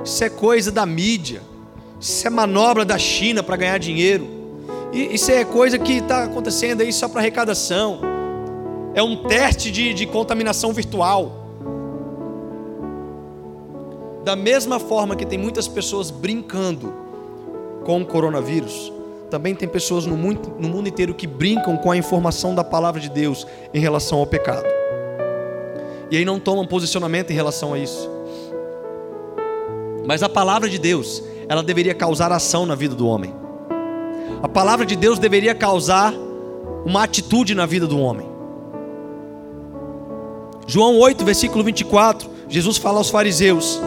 [0.04, 1.42] Isso é coisa da mídia.
[2.00, 4.35] Isso é manobra da China para ganhar dinheiro.
[4.92, 8.00] Isso é coisa que está acontecendo aí só para arrecadação.
[8.94, 11.44] É um teste de, de contaminação virtual.
[14.24, 16.92] Da mesma forma que tem muitas pessoas brincando
[17.84, 18.92] com o coronavírus,
[19.30, 23.00] também tem pessoas no mundo, no mundo inteiro que brincam com a informação da palavra
[23.00, 24.66] de Deus em relação ao pecado.
[26.10, 28.08] E aí não tomam posicionamento em relação a isso.
[30.06, 33.45] Mas a palavra de Deus, ela deveria causar ação na vida do homem.
[34.46, 36.14] A palavra de Deus deveria causar
[36.84, 38.28] uma atitude na vida do homem.
[40.68, 43.80] João 8, versículo 24, Jesus fala aos fariseus: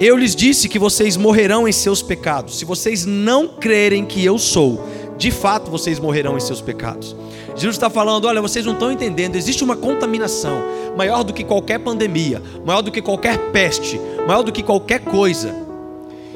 [0.00, 2.58] Eu lhes disse que vocês morrerão em seus pecados.
[2.58, 4.82] Se vocês não crerem que eu sou,
[5.18, 7.14] de fato vocês morrerão em seus pecados.
[7.54, 10.56] Jesus está falando: olha, vocês não estão entendendo, existe uma contaminação
[10.96, 15.54] maior do que qualquer pandemia, maior do que qualquer peste, maior do que qualquer coisa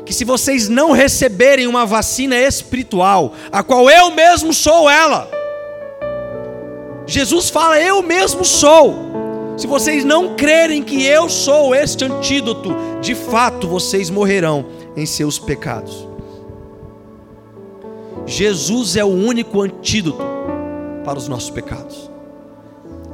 [0.07, 5.29] que se vocês não receberem uma vacina espiritual, a qual eu mesmo sou ela,
[7.07, 9.05] Jesus fala: Eu mesmo sou.
[9.57, 15.39] Se vocês não crerem que eu sou este antídoto, de fato vocês morrerão em seus
[15.39, 16.07] pecados.
[18.27, 20.23] Jesus é o único antídoto
[21.05, 22.11] para os nossos pecados,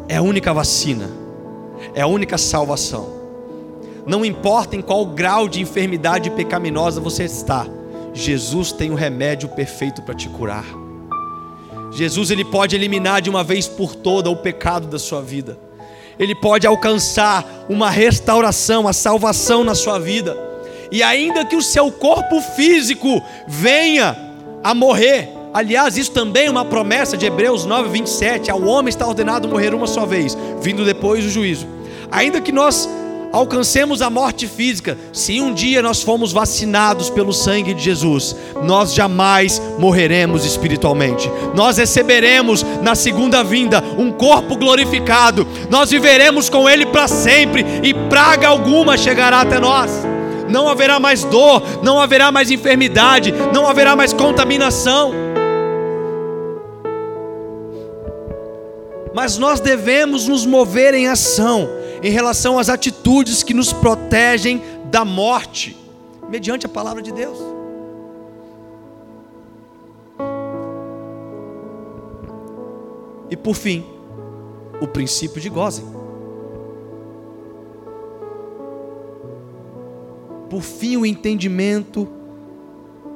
[0.09, 1.09] é a única vacina,
[1.95, 3.22] é a única salvação.
[4.07, 7.67] Não importa em qual grau de enfermidade pecaminosa você está,
[8.13, 10.65] Jesus tem o remédio perfeito para te curar.
[11.93, 15.59] Jesus ele pode eliminar de uma vez por toda o pecado da sua vida.
[16.19, 20.37] Ele pode alcançar uma restauração, a salvação na sua vida.
[20.91, 24.17] E ainda que o seu corpo físico venha
[24.63, 28.51] a morrer, aliás, isso também é uma promessa de Hebreus 9, 27.
[28.51, 31.67] Ao homem está ordenado morrer uma só vez, vindo depois o juízo.
[32.11, 32.89] Ainda que nós
[33.33, 38.93] alcancemos a morte física, se um dia nós formos vacinados pelo sangue de Jesus, nós
[38.93, 41.31] jamais morreremos espiritualmente.
[41.55, 45.47] Nós receberemos na segunda vinda um corpo glorificado.
[45.71, 49.91] Nós viveremos com ele para sempre e praga alguma chegará até nós.
[50.49, 55.13] Não haverá mais dor, não haverá mais enfermidade, não haverá mais contaminação.
[59.15, 64.61] Mas nós devemos nos mover em ação em relação às atitudes que nos protegem
[64.91, 65.77] da morte,
[66.29, 67.39] mediante a palavra de Deus.
[73.31, 73.87] E por fim,
[74.81, 75.87] o princípio de gozem.
[80.51, 82.07] Por fim, o entendimento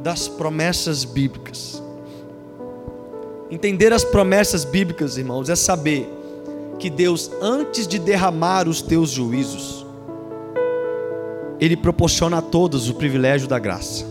[0.01, 1.83] das promessas bíblicas.
[3.51, 6.09] Entender as promessas bíblicas, irmãos, é saber
[6.79, 9.85] que Deus, antes de derramar os teus juízos,
[11.59, 14.05] Ele proporciona a todos o privilégio da graça.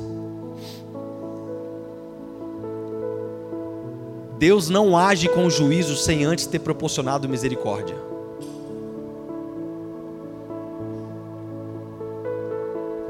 [4.38, 7.96] Deus não age com juízo sem antes ter proporcionado misericórdia.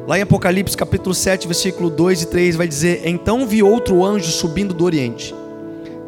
[0.07, 4.31] Lá em Apocalipse capítulo 7, versículo 2 e 3 vai dizer: Então vi outro anjo
[4.31, 5.33] subindo do oriente,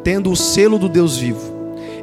[0.04, 1.57] tendo o selo do Deus vivo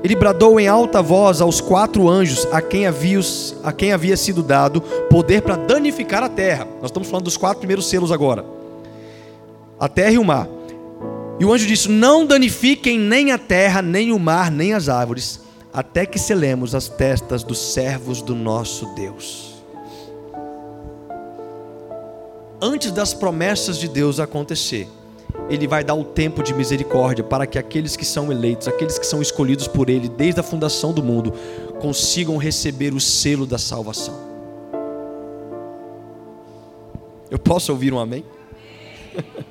[0.06, 3.20] ele bradou em alta voz aos quatro anjos a quem havia,
[3.64, 6.68] a quem havia sido dado poder para danificar a terra.
[6.80, 8.46] Nós estamos falando dos quatro primeiros selos agora:
[9.80, 10.48] a terra e o mar.
[11.40, 15.40] E o anjo disse: Não danifiquem nem a terra, nem o mar, nem as árvores,
[15.74, 19.56] até que selemos as testas dos servos do nosso Deus.
[22.62, 24.88] Antes das promessas de Deus acontecer,
[25.50, 29.06] ele vai dar o tempo de misericórdia para que aqueles que são eleitos, aqueles que
[29.06, 31.34] são escolhidos por Ele desde a fundação do mundo,
[31.80, 34.16] consigam receber o selo da salvação.
[37.30, 38.24] Eu posso ouvir um amém?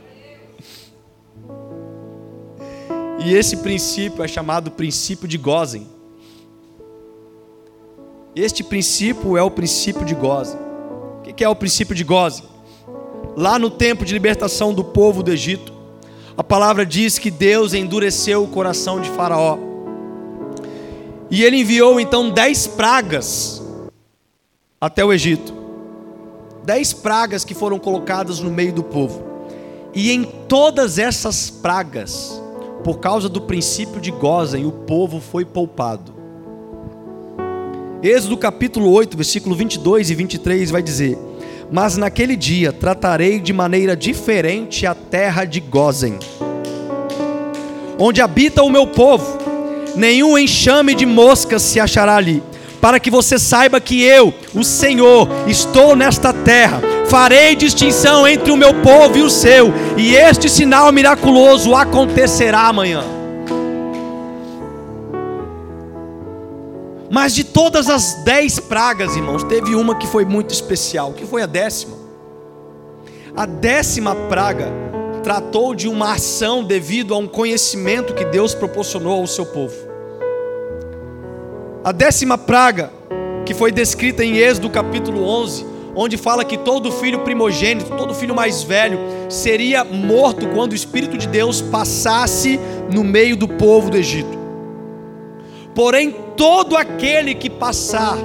[3.24, 5.86] e esse princípio é chamado princípio de Gozen.
[8.34, 10.58] Este princípio é o princípio de Gozen.
[11.18, 12.46] O que é o princípio de Gozen?
[13.36, 15.73] Lá no tempo de libertação do povo do Egito,
[16.36, 19.58] a palavra diz que Deus endureceu o coração de Faraó.
[21.30, 23.62] E ele enviou então dez pragas
[24.80, 25.54] até o Egito.
[26.64, 29.22] Dez pragas que foram colocadas no meio do povo.
[29.94, 32.40] E em todas essas pragas,
[32.82, 36.12] por causa do princípio de gozem, o povo foi poupado.
[38.02, 41.16] Êxodo capítulo 8, versículo 22 e 23 vai dizer:
[41.70, 46.18] mas naquele dia tratarei de maneira diferente a terra de Gozen,
[47.98, 49.38] onde habita o meu povo.
[49.96, 52.42] Nenhum enxame de moscas se achará ali,
[52.80, 56.80] para que você saiba que eu, o Senhor, estou nesta terra.
[57.06, 63.13] Farei distinção entre o meu povo e o seu, e este sinal miraculoso acontecerá amanhã.
[67.14, 71.42] Mas de todas as dez pragas, irmãos, teve uma que foi muito especial, que foi
[71.42, 71.96] a décima.
[73.36, 74.72] A décima praga
[75.22, 79.76] tratou de uma ação devido a um conhecimento que Deus proporcionou ao seu povo.
[81.84, 82.90] A décima praga,
[83.46, 88.34] que foi descrita em Êxodo capítulo 11, onde fala que todo filho primogênito, todo filho
[88.34, 88.98] mais velho,
[89.28, 92.58] seria morto quando o Espírito de Deus passasse
[92.92, 94.36] no meio do povo do Egito.
[95.76, 98.16] Porém, todo aquele que passar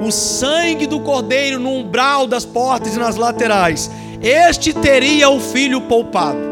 [0.00, 3.90] o sangue do cordeiro no umbral das portas e nas laterais,
[4.22, 6.50] este teria o filho poupado.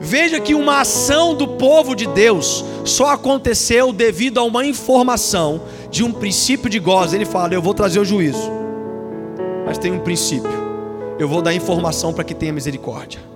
[0.00, 6.04] Veja que uma ação do povo de Deus só aconteceu devido a uma informação de
[6.04, 7.14] um princípio de gozo.
[7.14, 8.50] Ele fala: Eu vou trazer o juízo,
[9.64, 10.64] mas tem um princípio.
[11.18, 13.33] Eu vou dar informação para que tenha misericórdia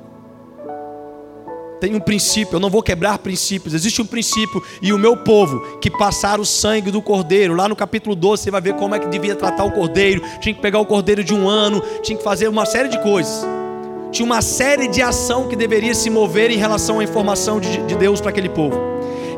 [1.80, 3.72] tem um princípio, eu não vou quebrar princípios.
[3.72, 7.76] Existe um princípio e o meu povo que passar o sangue do cordeiro, lá no
[7.76, 10.22] capítulo 12 você vai ver como é que devia tratar o cordeiro.
[10.40, 13.46] Tinha que pegar o cordeiro de um ano, tinha que fazer uma série de coisas.
[14.10, 17.94] Tinha uma série de ação que deveria se mover em relação à informação de, de
[17.94, 18.78] Deus para aquele povo.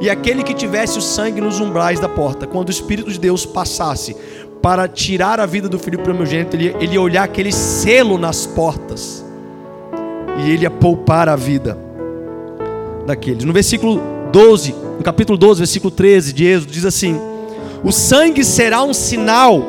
[0.01, 3.45] E aquele que tivesse o sangue nos umbrais da porta, quando o Espírito de Deus
[3.45, 4.17] passasse
[4.63, 9.25] para tirar a vida do filho primogênito, ele, ele ia olhar aquele selo nas portas
[10.39, 11.90] e ele ia poupar a vida
[13.11, 13.45] daqueles.
[13.45, 14.01] No versículo
[14.33, 17.21] 12, no capítulo 12, versículo 13 de Êxodo, diz assim:
[17.85, 19.63] O sangue será um sinal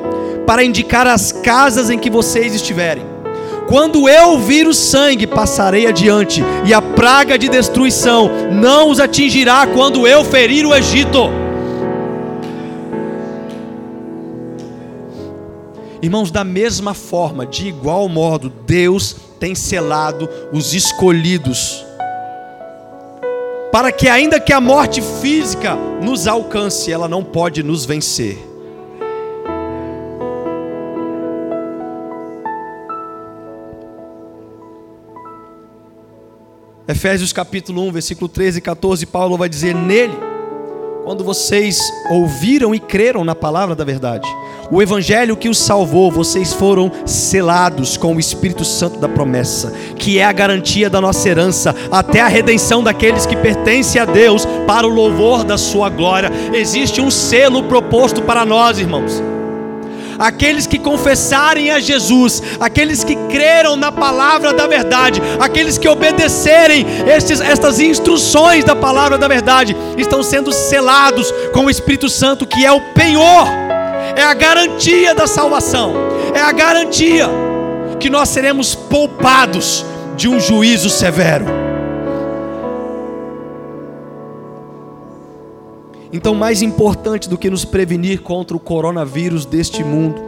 [0.45, 3.03] para indicar as casas em que vocês estiverem.
[3.67, 9.65] Quando eu vir o sangue, passarei adiante, e a praga de destruição não os atingirá
[9.65, 11.29] quando eu ferir o Egito.
[16.01, 21.85] Irmãos, da mesma forma, de igual modo, Deus tem selado os escolhidos,
[23.71, 28.37] para que, ainda que a morte física nos alcance, ela não pode nos vencer.
[36.87, 40.30] Efésios capítulo 1, versículo 13 e 14, Paulo vai dizer: Nele,
[41.03, 41.79] quando vocês
[42.09, 44.27] ouviram e creram na palavra da verdade,
[44.69, 50.19] o evangelho que os salvou, vocês foram selados com o Espírito Santo da promessa, que
[50.19, 54.87] é a garantia da nossa herança até a redenção daqueles que pertencem a Deus para
[54.87, 56.31] o louvor da sua glória.
[56.53, 59.21] Existe um selo proposto para nós, irmãos
[60.21, 66.85] aqueles que confessarem a Jesus, aqueles que creram na palavra da verdade, aqueles que obedecerem
[67.07, 72.63] estes, estas instruções da palavra da verdade, estão sendo selados com o Espírito Santo, que
[72.63, 73.47] é o penhor
[74.15, 75.93] é a garantia da salvação,
[76.35, 77.29] é a garantia
[77.99, 81.60] que nós seremos poupados de um juízo severo.
[86.13, 90.21] Então, mais importante do que nos prevenir contra o coronavírus deste mundo,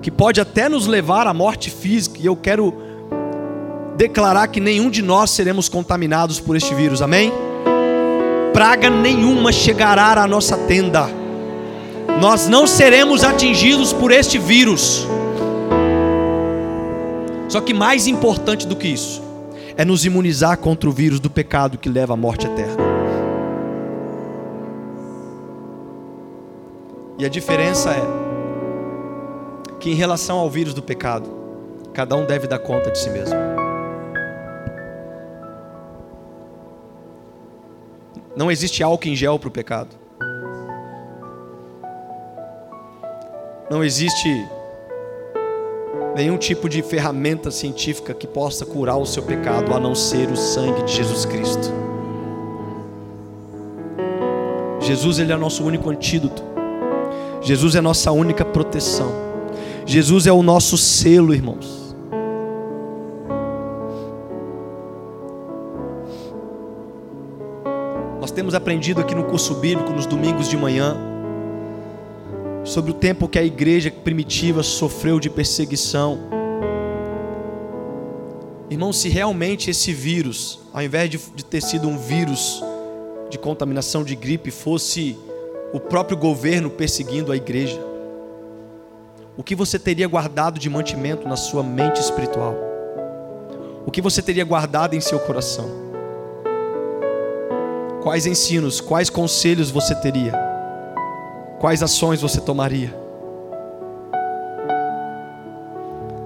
[0.00, 2.74] que pode até nos levar à morte física, e eu quero
[3.96, 7.32] declarar que nenhum de nós seremos contaminados por este vírus, amém?
[8.52, 11.22] Praga nenhuma chegará à nossa tenda
[12.20, 15.06] nós não seremos atingidos por este vírus.
[17.48, 19.20] Só que mais importante do que isso
[19.76, 22.81] é nos imunizar contra o vírus do pecado que leva à morte eterna.
[27.22, 28.02] E a diferença é
[29.78, 31.30] que em relação ao vírus do pecado,
[31.94, 33.38] cada um deve dar conta de si mesmo.
[38.34, 39.94] Não existe álcool em gel para o pecado.
[43.70, 44.44] Não existe
[46.16, 50.36] nenhum tipo de ferramenta científica que possa curar o seu pecado a não ser o
[50.36, 51.70] sangue de Jesus Cristo.
[54.80, 56.50] Jesus ele é nosso único antídoto.
[57.42, 59.12] Jesus é nossa única proteção.
[59.84, 61.82] Jesus é o nosso selo, irmãos.
[68.20, 70.96] Nós temos aprendido aqui no curso bíblico nos domingos de manhã
[72.64, 76.20] sobre o tempo que a igreja primitiva sofreu de perseguição.
[78.70, 82.62] Irmão, se realmente esse vírus, ao invés de ter sido um vírus
[83.28, 85.18] de contaminação de gripe, fosse
[85.72, 87.80] o próprio governo perseguindo a igreja,
[89.36, 92.54] o que você teria guardado de mantimento na sua mente espiritual?
[93.86, 95.68] O que você teria guardado em seu coração?
[98.02, 100.52] Quais ensinos, quais conselhos você teria?
[101.62, 102.92] quais ações você tomaria?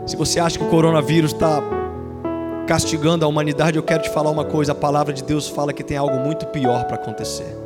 [0.07, 1.61] Se você acha que o coronavírus está
[2.67, 5.85] castigando a humanidade, eu quero te falar uma coisa: a palavra de Deus fala que
[5.85, 7.66] tem algo muito pior para acontecer.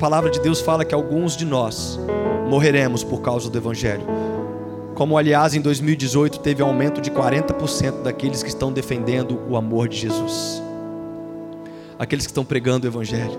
[0.00, 2.00] Palavra de Deus fala que alguns de nós
[2.48, 4.06] morreremos por causa do Evangelho.
[4.94, 9.98] Como, aliás, em 2018 teve aumento de 40% daqueles que estão defendendo o amor de
[9.98, 10.62] Jesus,
[11.98, 13.38] aqueles que estão pregando o Evangelho.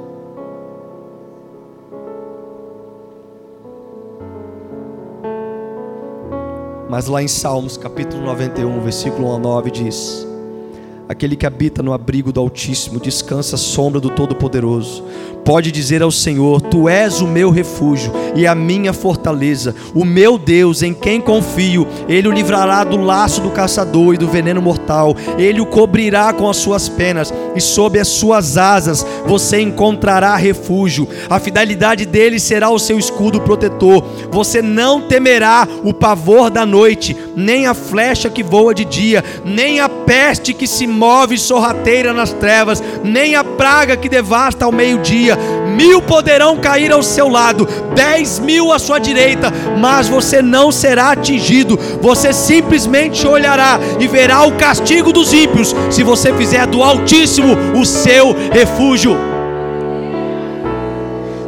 [6.87, 10.30] Mas lá em Salmos, capítulo 91, versículo 1 a 9 diz:
[11.11, 15.03] Aquele que habita no abrigo do Altíssimo descansa à sombra do Todo-Poderoso
[15.43, 20.37] pode dizer ao Senhor: Tu és o meu refúgio e a minha fortaleza, o meu
[20.37, 21.87] Deus em quem confio.
[22.07, 25.15] Ele o livrará do laço do caçador e do veneno mortal.
[25.37, 31.07] Ele o cobrirá com as suas penas e sob as suas asas você encontrará refúgio.
[31.29, 34.03] A fidelidade dele será o seu escudo protetor.
[34.31, 39.79] Você não temerá o pavor da noite, nem a flecha que voa de dia, nem
[39.79, 45.11] a peste que se move sorrateira nas trevas, nem a praga que devasta ao meio-dia
[45.11, 45.37] dia,
[45.71, 51.11] mil poderão cair ao seu lado, dez mil à sua direita, mas você não será
[51.11, 57.55] atingido, você simplesmente olhará e verá o castigo dos ímpios, se você fizer do Altíssimo
[57.75, 59.30] o seu refúgio.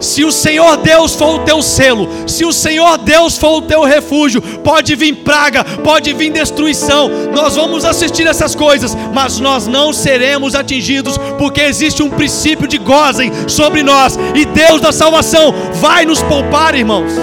[0.04, 3.84] Se o Senhor Deus for o teu selo, se o Senhor Deus for o teu
[3.84, 7.10] refúgio, pode vir praga, pode vir destruição.
[7.34, 12.78] Nós vamos assistir essas coisas, mas nós não seremos atingidos, porque existe um princípio de
[12.78, 17.14] gozem sobre nós, e Deus da salvação vai nos poupar, irmãos.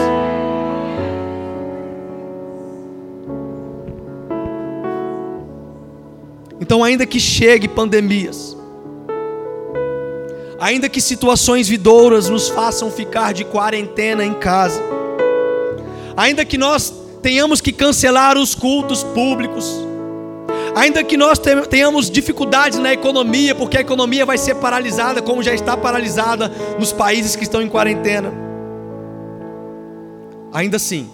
[6.59, 8.57] Então, ainda que chegue pandemias,
[10.61, 14.81] ainda que situações vidouras nos façam ficar de quarentena em casa,
[16.15, 16.93] ainda que nós
[17.23, 19.75] tenhamos que cancelar os cultos públicos,
[20.77, 25.55] ainda que nós tenhamos dificuldades na economia, porque a economia vai ser paralisada, como já
[25.55, 28.31] está paralisada nos países que estão em quarentena,
[30.53, 31.09] ainda assim,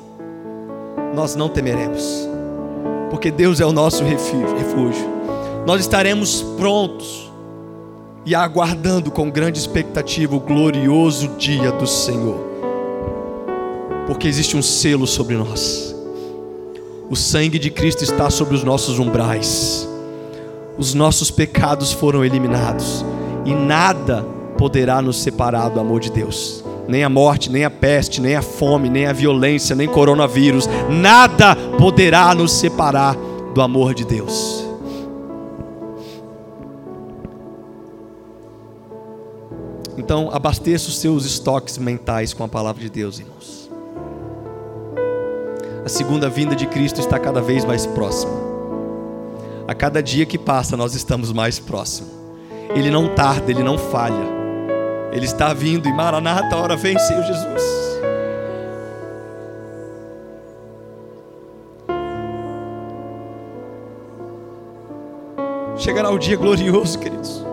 [1.15, 2.29] nós não temeremos,
[3.11, 5.15] porque Deus é o nosso refúgio.
[5.65, 7.31] Nós estaremos prontos
[8.27, 12.41] e aguardando com grande expectativa o glorioso dia do Senhor,
[14.09, 15.95] porque existe um selo sobre nós.
[17.09, 19.89] O sangue de Cristo está sobre os nossos umbrais,
[20.77, 23.05] os nossos pecados foram eliminados,
[23.45, 24.25] e nada
[24.59, 26.65] poderá nos separar do amor de Deus.
[26.89, 31.55] Nem a morte, nem a peste, nem a fome, nem a violência, nem coronavírus, nada
[31.79, 33.17] poderá nos separar
[33.55, 34.66] do amor de Deus.
[40.07, 43.69] Então, abasteça os seus estoques mentais com a palavra de Deus, irmãos.
[45.85, 48.33] A segunda vinda de Cristo está cada vez mais próxima.
[49.67, 52.13] A cada dia que passa, nós estamos mais próximos.
[52.73, 54.15] Ele não tarda, ele não falha.
[55.11, 57.63] Ele está vindo e Maranata, hora vem, Senhor Jesus.
[65.79, 67.46] Chegará o dia glorioso, queridos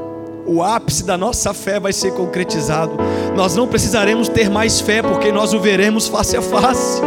[0.45, 2.97] o ápice da nossa fé vai ser concretizado.
[3.35, 7.01] Nós não precisaremos ter mais fé, porque nós o veremos face a face.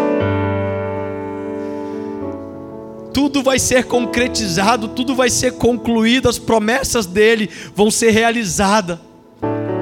[3.12, 8.98] Tudo vai ser concretizado, tudo vai ser concluído, as promessas dele vão ser realizadas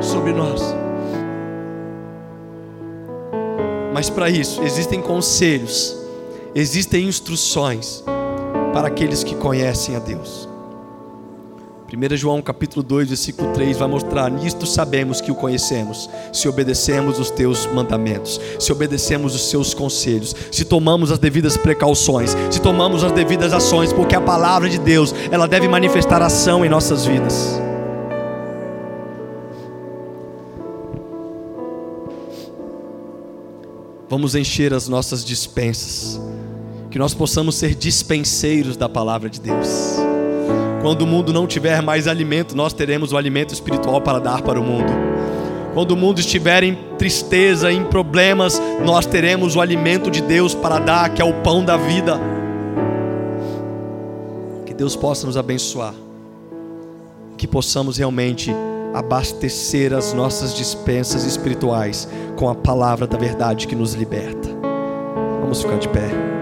[0.00, 0.62] sobre nós.
[3.92, 5.96] Mas para isso, existem conselhos,
[6.54, 8.04] existem instruções
[8.72, 10.53] para aqueles que conhecem a Deus.
[11.92, 17.18] 1 João capítulo 2, versículo 3 vai mostrar: Nisto sabemos que o conhecemos, se obedecemos
[17.18, 23.04] os teus mandamentos, se obedecemos os seus conselhos, se tomamos as devidas precauções, se tomamos
[23.04, 27.60] as devidas ações, porque a palavra de Deus, ela deve manifestar ação em nossas vidas.
[34.08, 36.20] Vamos encher as nossas dispensas,
[36.90, 40.13] que nós possamos ser dispenseiros da palavra de Deus.
[40.84, 44.60] Quando o mundo não tiver mais alimento, nós teremos o alimento espiritual para dar para
[44.60, 44.92] o mundo.
[45.72, 50.78] Quando o mundo estiver em tristeza, em problemas, nós teremos o alimento de Deus para
[50.78, 52.20] dar, que é o pão da vida.
[54.66, 55.94] Que Deus possa nos abençoar.
[57.38, 58.54] Que possamos realmente
[58.92, 62.06] abastecer as nossas dispensas espirituais
[62.36, 64.50] com a palavra da verdade que nos liberta.
[65.40, 66.33] Vamos ficar de pé.